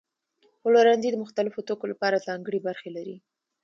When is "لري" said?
2.97-3.17